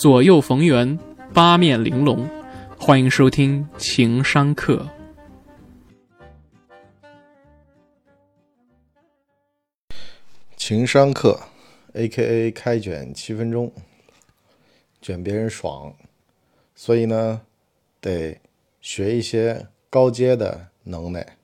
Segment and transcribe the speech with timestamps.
[0.00, 0.98] 左右逢源，
[1.34, 2.26] 八面玲珑。
[2.78, 4.88] 欢迎收听情商课。
[10.56, 11.38] 情商课
[11.92, 13.70] ，A.K.A 开卷七分钟，
[15.02, 15.94] 卷别人爽，
[16.74, 17.42] 所以呢，
[18.00, 18.40] 得
[18.80, 21.36] 学一些高阶的能耐，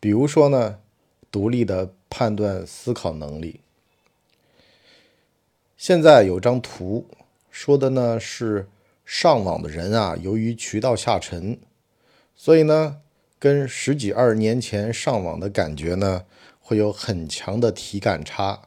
[0.00, 0.80] 比如说呢，
[1.30, 3.60] 独立的判断思考能力。
[5.76, 7.06] 现在有张图。
[7.52, 8.66] 说的呢是
[9.04, 11.60] 上网的人啊，由于渠道下沉，
[12.34, 13.02] 所以呢，
[13.38, 16.24] 跟十几二十年前上网的感觉呢，
[16.58, 18.62] 会有很强的体感差。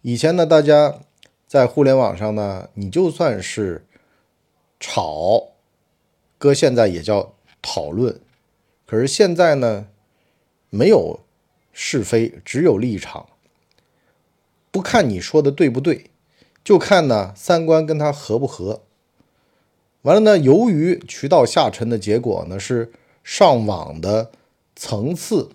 [0.00, 1.00] 以前呢，大家
[1.46, 3.86] 在互联网上呢，你就算是
[4.80, 5.52] 吵，
[6.38, 8.18] 搁现在也叫讨论。
[8.86, 9.88] 可是现在呢，
[10.70, 11.20] 没有
[11.72, 13.28] 是非，只有立场，
[14.70, 16.11] 不看你说的对不对。
[16.64, 18.82] 就看呢三观跟他合不合，
[20.02, 22.92] 完了呢，由于渠道下沉的结果呢是
[23.24, 24.30] 上网的
[24.74, 25.50] 层次，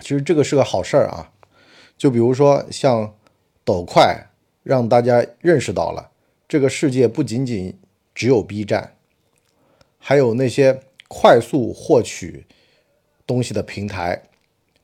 [0.00, 1.32] 其实这个是个好事儿啊。
[1.96, 3.14] 就比如说像
[3.64, 4.26] 抖快，
[4.62, 6.10] 让大家认识到了
[6.46, 7.78] 这个世界不仅仅
[8.14, 8.96] 只有 B 站，
[9.98, 12.46] 还有那些快速获取
[13.26, 14.24] 东西的平台，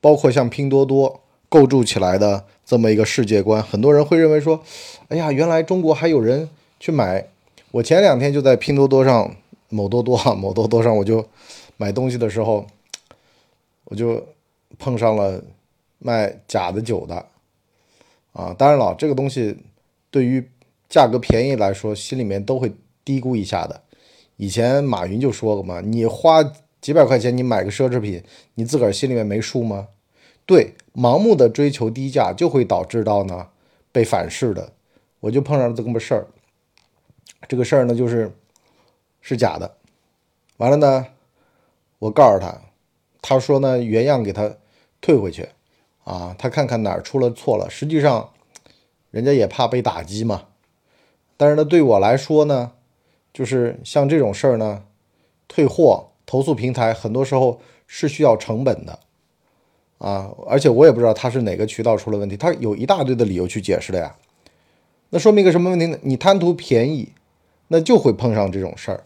[0.00, 2.44] 包括像拼多多构筑起来的。
[2.64, 4.60] 这么一个世界观，很多人会认为说
[5.06, 7.24] ：“哎呀，原来中国还有人去买。”
[7.70, 9.36] 我前两天就在拼多多上、
[9.68, 11.24] 某多多、某多多上，我就
[11.76, 12.66] 买东西的时候，
[13.86, 14.26] 我就
[14.80, 15.40] 碰上了
[16.00, 17.24] 卖假的酒的
[18.32, 18.52] 啊。
[18.58, 19.56] 当然了，这个东西
[20.10, 20.44] 对于
[20.88, 22.72] 价格便宜来说，心里面都会
[23.04, 23.80] 低估一下的。
[24.38, 26.42] 以前马云就说过嘛：“你花
[26.80, 28.20] 几百块钱你买个奢侈品，
[28.54, 29.86] 你自个儿心里面没数吗？”
[30.46, 30.74] 对。
[30.98, 33.48] 盲目的追求低价就会导致到呢
[33.92, 34.72] 被反噬的，
[35.20, 36.26] 我就碰上了这么事儿。
[37.46, 38.34] 这个事儿呢就是
[39.20, 39.76] 是假的，
[40.56, 41.08] 完了呢，
[41.98, 42.62] 我告诉他，
[43.20, 44.56] 他说呢原样给他
[45.02, 45.50] 退回去
[46.04, 47.68] 啊，他看看哪儿出了错了。
[47.68, 48.30] 实际上
[49.10, 50.44] 人家也怕被打击嘛，
[51.36, 52.72] 但是呢对我来说呢，
[53.34, 54.84] 就是像这种事儿呢，
[55.46, 59.00] 退货投诉平台很多时候是需要成本的。
[59.98, 64.14] 啊，而且我也不知道他是哪个渠道出了问题，他有一大堆的理由去解释的呀。
[65.08, 65.98] 那说明一个什么问题呢？
[66.02, 67.12] 你贪图便宜，
[67.68, 69.04] 那就会碰上这种事儿，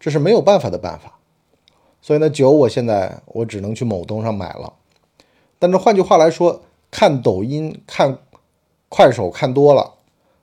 [0.00, 1.18] 这是没有办法的办法。
[2.02, 4.72] 所以呢，酒我现在我只能去某东上买了。
[5.60, 8.18] 但是换句话来说，看抖音、看
[8.88, 9.94] 快手看多了，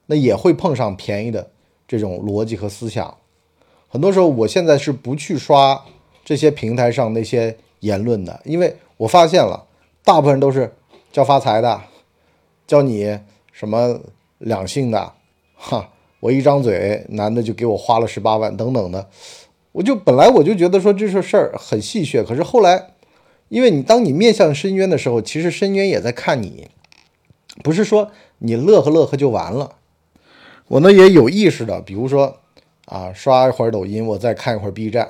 [0.05, 1.49] 那也会碰上便宜的
[1.85, 3.17] 这种逻辑和思想。
[3.89, 5.83] 很多时候，我现在是不去刷
[6.23, 8.77] 这些平台上那些言论的，因为。
[8.97, 9.64] 我发现了，
[10.05, 10.71] 大部分都是
[11.11, 11.81] 教发财的，
[12.67, 13.19] 教你
[13.51, 13.99] 什么
[14.37, 15.13] 两性的，
[15.55, 15.89] 哈，
[16.19, 19.09] 我一张嘴，男的就给我花了十八万等等的，
[19.71, 22.91] 我就本来我就觉得说这事事儿很戏谑，可是后来，
[23.49, 26.69] 因为你当你面向深渊的时候，其实深渊也在看你，
[27.63, 29.77] 不是说你乐呵乐呵就完了。
[30.67, 32.37] 我呢也有意识的，比如说
[32.85, 35.09] 啊，刷一会儿抖音，我再看一会儿 B 站。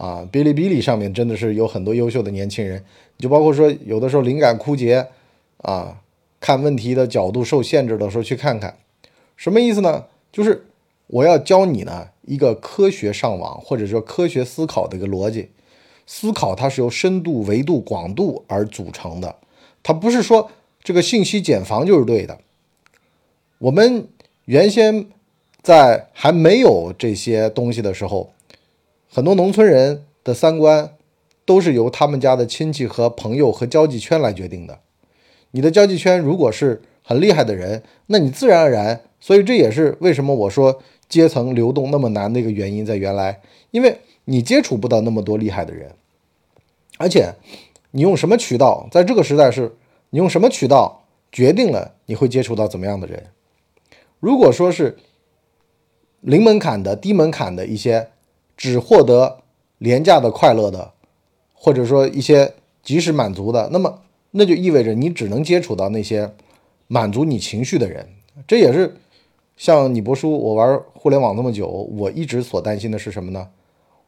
[0.00, 2.82] 啊，哔哩哔哩上面真的是有很多优秀的年轻人，
[3.18, 5.06] 就包括说有的时候灵感枯竭，
[5.58, 6.00] 啊，
[6.40, 8.78] 看问题的角度受限制的时候去看看，
[9.36, 10.06] 什么意思呢？
[10.32, 10.64] 就是
[11.08, 15.50] 我要教你呢一个科学上网或者说科学思考的一个逻辑，
[16.06, 19.36] 思考它是由深度、维度、广度而组成的，
[19.82, 20.50] 它不是说
[20.82, 22.38] 这个信息茧房就是对的。
[23.58, 24.08] 我们
[24.46, 25.04] 原先
[25.60, 28.32] 在还没有这些东西的时候。
[29.12, 30.94] 很多农村人的三观
[31.44, 34.78] 都是由他们家的亲戚和朋友和交际圈来决定的。
[35.50, 42.86] 你的交际圈如果是很厉害的人，那你自然而然，所以这也是为什么我说阶层流动那么难的一个原因。
[42.86, 43.40] 在原来，
[43.72, 45.90] 因为你接触不到那么多厉害的人，
[46.98, 47.34] 而且
[47.90, 49.74] 你用什么渠道，在这个时代是
[50.10, 53.24] 你用什么渠道决定了你会接触到怎么样的人。
[54.20, 54.98] 如果说是
[56.20, 58.10] 零门槛的、低门槛的一些。
[58.60, 59.38] 只获得
[59.78, 60.92] 廉价的快乐的，
[61.54, 62.52] 或者说一些
[62.82, 64.02] 及时满足的，那么
[64.32, 66.34] 那就意味着你只能接触到那些
[66.86, 68.06] 满足你情绪的人。
[68.46, 68.96] 这也是
[69.56, 73.48] 像你博叔，我玩互联网那么久，我一直所担心的是什么呢？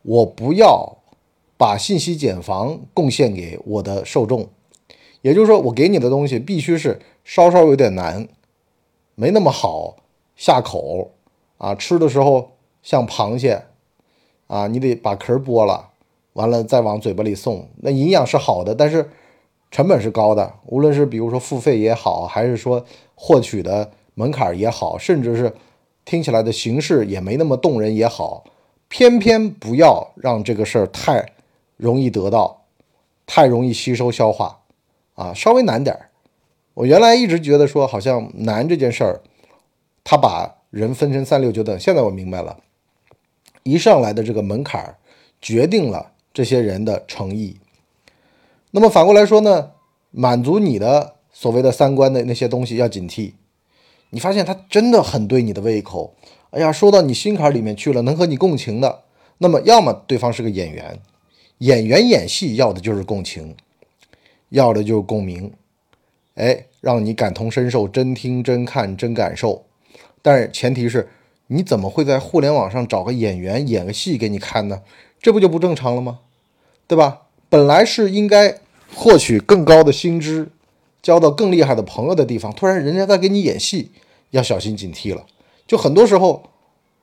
[0.02, 0.99] 我不要
[1.56, 4.50] 把信息茧房贡献给我的受众，
[5.22, 8.28] 也就是说，我给你的东西必须是稍稍有点难，
[9.14, 9.96] 没那么好
[10.37, 11.12] 下口
[11.56, 12.50] 啊，吃的时候
[12.82, 13.62] 像螃蟹。
[14.52, 15.88] 啊，你得把壳剥了，
[16.34, 17.66] 完了再往嘴巴里送。
[17.78, 19.08] 那营养是好的，但是
[19.70, 20.52] 成本是高的。
[20.66, 22.84] 无论是比如说付费也好，还是说
[23.14, 25.54] 获取的门槛也好，甚至是
[26.04, 28.44] 听起来的形式也没那么动人也好，
[28.88, 31.32] 偏偏不要让这个事儿太
[31.78, 32.64] 容易得到，
[33.25, 34.58] 太容易吸收消化，
[35.14, 36.10] 啊，稍微难点儿。
[36.75, 39.22] 我原来一直觉得说好像难这件事儿，
[40.04, 42.58] 他把人分成三六九等，现在我明白了，
[43.62, 44.97] 一上来的这个门槛儿
[45.41, 47.59] 决定了这些人的诚意。
[48.70, 49.73] 那么反过来说呢，
[50.11, 53.32] 满足你的所谓的三观的那些东西要警惕。
[54.11, 56.14] 你发现他真的很对你的胃口，
[56.50, 59.05] 哎呀，说到你心坎里面去了，能和你共情的，
[59.38, 61.00] 那么要么对方是个演员，
[61.59, 63.56] 演员演戏要的就是共情，
[64.50, 65.53] 要的就是共鸣，
[66.35, 69.64] 哎，让你感同身受，真听真看真感受。
[70.20, 71.09] 但是前提是，
[71.52, 74.82] 你怎么会在互联网上找个演员演个戏给你看呢？
[75.20, 76.20] 这不就不正常了吗？
[76.87, 77.22] 对吧？
[77.49, 78.58] 本来是应该
[78.94, 80.50] 获取更高的薪资。
[81.02, 83.90] 交到更厉害的朋友的地方，突然人家在给你演戏，
[84.31, 85.26] 要小心警惕了。
[85.66, 86.44] 就很多时候，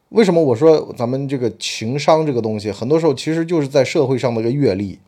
[0.07, 5.00] 为什么我说咱们这个情商这个东西，很多时候其实就是在社会上的一个阅历，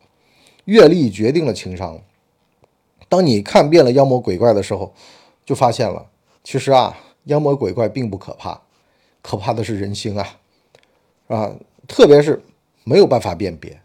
[0.65, 2.01] 阅历决定了情商。
[3.07, 4.93] 当你看遍了妖魔鬼怪的时候，
[5.45, 6.07] 就发现了，
[6.43, 8.59] 其实啊，妖魔鬼怪并不可怕，
[9.21, 10.37] 可怕的是人心啊，
[11.27, 11.55] 啊，
[11.87, 12.41] 特别是
[12.83, 13.79] 没有办法辨别，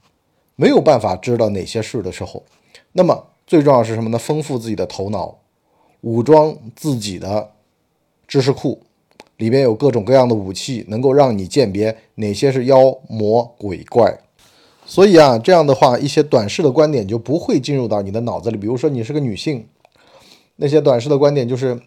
[0.54, 2.44] 没有办法知道哪些事的时候，
[2.92, 3.26] 那么。
[3.48, 4.18] 最重要是什么呢？
[4.18, 5.38] 丰富自己的头脑，
[6.00, 7.52] 武装自己的
[8.26, 8.82] 知识库，
[9.36, 14.18] 里边有各种各样的武器，能够让你鉴别哪些是妖魔鬼怪。
[14.84, 18.56] 所以啊，这样的话，一些短视的观点就不会进入到你的脑子里。
[18.56, 19.68] 比如说，你是个女性，
[20.56, 21.80] 那些短视的观点就是：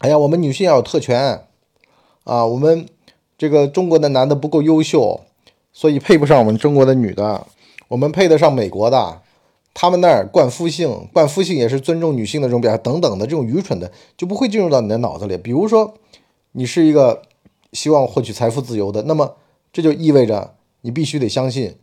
[0.00, 1.46] 哎呀，我们女性要有特权
[2.24, 2.86] 啊，我们
[3.36, 5.20] 这个中国的男的不够优秀，
[5.72, 7.46] 所以配不上我们中国的女的，
[7.88, 9.20] 我们配得上美国的。
[9.74, 15.38] 他们那儿灌夫性，灌夫性也是尊重女性的这种表现，等等的这种愚蠢的就不会进入到你的脑子里。
[15.38, 15.94] 比如说，
[16.52, 17.22] 你是一个
[17.72, 19.36] 希望获取财富自由的，那么
[19.72, 20.52] 这就意味着
[20.82, 21.74] 你必须得相信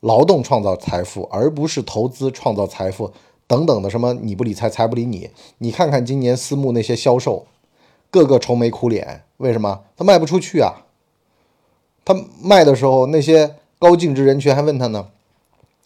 [0.00, 3.10] 劳动创造财富，而不是投资创造财富
[3.46, 5.30] 等等的什么你不理财，财不理你。
[5.56, 7.46] 你看看今年私募那些销售，
[8.10, 9.82] 个个愁眉苦脸，为什么？
[9.96, 10.86] 他卖不出去啊！
[12.04, 15.08] 他卖的时候，那些高净值人群还问他呢。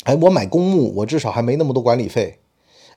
[0.04, 2.38] 哎，我买公募，我至少还没那么多管理费。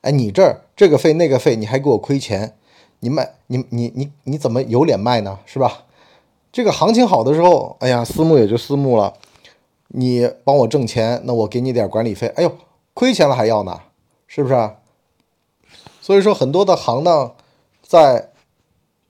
[0.02, 2.56] 哎，你这儿这个费那个费，你还给我亏钱，
[3.00, 5.40] 你卖你你你你怎么有脸卖呢？
[5.46, 5.86] 是吧？
[6.52, 9.14] 这个行情好的时候，哎呀，私募也就私募了，
[9.90, 12.28] 你帮我挣钱，那我给你点管理费。
[12.36, 12.52] 哎呦，
[12.94, 13.82] 亏钱了还要呢，
[14.28, 14.72] 是不是？
[16.02, 17.36] 所以说，很多的行当
[17.82, 18.30] 在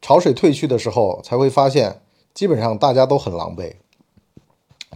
[0.05, 1.99] 潮水退去的时候，才会发现，
[2.31, 3.73] 基本上大家都很狼狈，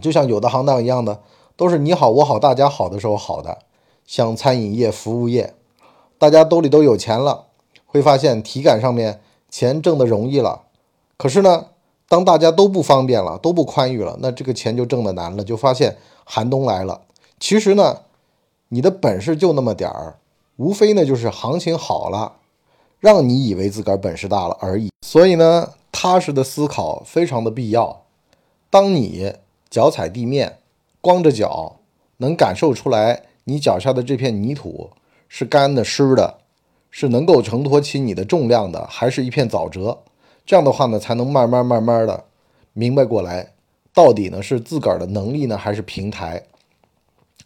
[0.00, 1.20] 就像有的行当一样的。
[1.56, 3.58] 都是你好我好大家好的时候好的，
[4.06, 5.52] 像餐饮业、服务业，
[6.16, 7.46] 大家兜里都有钱了，
[7.86, 10.62] 会发现体感上面钱挣的容易了。
[11.16, 11.66] 可是呢，
[12.08, 17.00] 当大家都不方便了，都不宽裕了，那这个钱就挣的难了，就发现寒冬来了。
[17.40, 18.02] 其实呢，
[18.68, 20.18] 你的本事就那么点儿，
[20.54, 22.34] 无非呢就是行情好了，
[23.00, 24.90] 让你以为自个儿本事大了而已。
[25.04, 28.02] 所以呢，踏实的思考非常的必要。
[28.70, 29.34] 当你
[29.68, 30.58] 脚踩地面。
[31.02, 31.76] 光着脚
[32.18, 34.90] 能感受出来，你脚下的这片泥土
[35.30, 36.40] 是干的、湿的，
[36.90, 40.00] 是能够承托起你的重量的，还是一片沼泽？
[40.44, 42.24] 这样的话呢，才能慢慢慢慢的
[42.74, 43.54] 明白过来，
[43.94, 46.42] 到底呢是自个儿的能力呢，还是平台？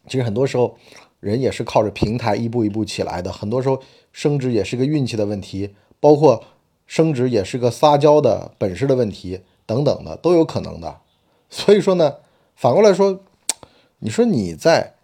[0.09, 0.77] 其实很多时候，
[1.25, 3.33] 人也是靠着平台一步一步起来的。
[3.33, 3.81] 很多时候
[4.13, 6.45] 升职也是个运气的问题，包括
[6.87, 11.01] 升职也是个撒娇的本事的问题，等等的都有可能的。
[11.49, 12.17] 所以说呢，
[12.55, 13.21] 反过来说。
[14.01, 14.97] 你说你在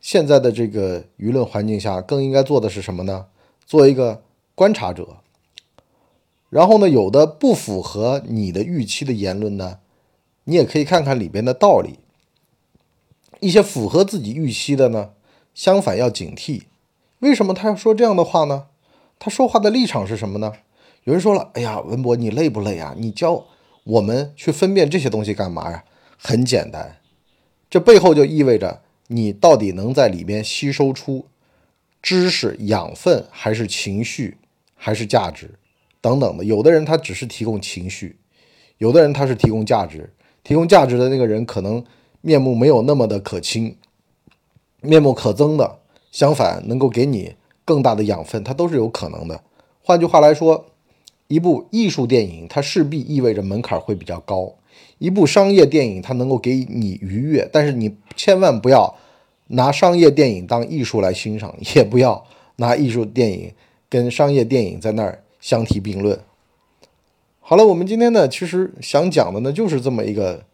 [0.00, 3.26] 现在的这个舆论环境下，更应该做的是什么呢？
[3.64, 4.24] 做一个
[4.56, 5.18] 观察者。
[6.48, 9.78] 然后呢，有的不符合你的预期的言论呢，
[10.44, 12.00] 你也可以看看里边的道理。
[13.38, 15.10] 一些符合自己预期的呢，
[15.60, 16.62] 相反要警惕。
[17.18, 18.68] 为什么他要说这样的话呢？
[19.18, 20.54] 他说话的立场是什么呢？
[21.04, 22.94] 有人说了：“哎呀，文博，你累不累啊？
[22.96, 23.44] 你教
[23.84, 25.84] 我们去分辨这些东西干嘛呀？”
[26.16, 26.96] 很简单。
[27.68, 31.26] 这背后就意味着你到底能在里面吸收出
[32.00, 34.38] 知识养分，还是情绪，
[34.74, 35.50] 还是价值
[36.00, 36.44] 等等的。
[36.44, 38.16] 有的人他只是提供情绪，
[38.78, 40.14] 有的人他是提供价值。
[40.42, 41.84] 提供价值的那个人可能
[42.22, 43.76] 面目没有那么的可亲，
[44.80, 45.78] 面目可憎的，
[46.10, 47.34] 相反能够给你
[47.64, 49.40] 更大的养分，它都是有可能的。
[49.82, 50.66] 换句话来说，
[51.28, 54.54] 一部艺术电影它势必意味着门槛会比较高。
[54.98, 58.94] 一部商业电影，它能够给你愉悦，但是你千万不要
[59.48, 62.24] 拿商业电影当艺术来欣赏，也不要
[62.56, 63.52] 拿艺术电影
[63.88, 66.20] 跟商业电影在那儿相提并论。
[67.40, 70.44] 好了，我们今天呢，其实想讲的呢，就是这么一个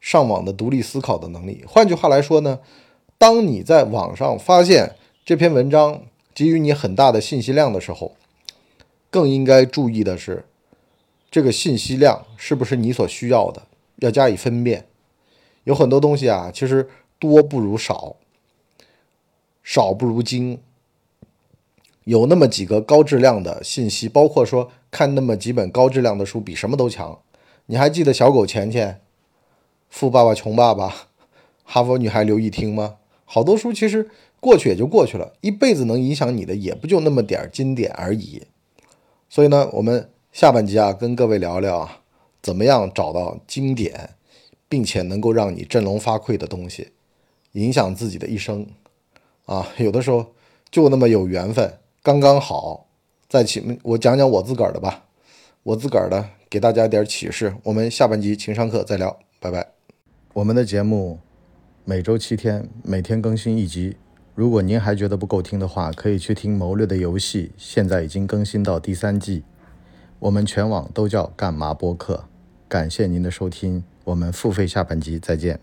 [0.00, 1.64] 上网的独立思考的能力。
[1.66, 2.60] 换句话来说呢，
[3.18, 6.02] 当你在网上发现这篇文章
[6.34, 8.16] 给予你很大的信息量的时候，
[9.10, 10.44] 更应该注意的是，
[11.30, 13.62] 这个信息量是不是你所需要的，
[13.96, 14.86] 要加以分辨。
[15.62, 18.16] 有很多东西啊，其实多不如少，
[19.62, 20.60] 少不如精。
[22.02, 27.18] 有那么几个高质量的信息，包括说看那么几本高质量的书，比什么都强。
[27.66, 29.00] 你还记得小狗钱钱、
[29.88, 30.94] 富爸爸穷爸爸、
[31.64, 32.96] 哈佛女孩刘亦婷吗？
[33.34, 38.44] 好多书其实过去也就过去了，一辈子能影响你的也不就那么点儿经典而已。
[39.28, 41.90] 所以呢，我们下半集啊，跟各位聊聊，
[42.40, 44.10] 怎么样找到经典，
[44.68, 46.92] 并且能够让你振聋发聩的东西，
[47.54, 48.68] 影响自己的一生
[49.46, 49.66] 啊。
[49.78, 50.26] 有的时候
[50.70, 51.80] 就那么有缘分。
[52.04, 52.86] 刚刚好，
[53.28, 55.06] 再请我讲讲我自个儿的吧，
[55.64, 57.56] 我自个儿的给大家点启示。
[57.64, 59.72] 我们下半集情商课再聊，拜拜。
[60.34, 61.18] 我们的节目
[61.86, 63.98] 每周七天，每天更新一集。
[64.34, 69.42] 如果您还觉得不够听的话，可以去听《谋略的游戏》，现在已经更新到第三季。
[70.18, 72.24] 我们全网都叫干嘛播客。
[72.70, 75.60] 感谢您的收听，我们付费下半集再见。